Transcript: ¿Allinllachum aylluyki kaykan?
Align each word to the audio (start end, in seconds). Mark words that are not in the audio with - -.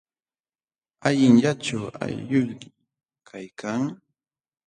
¿Allinllachum 1.07 1.83
aylluyki 2.03 2.69
kaykan? 3.27 3.81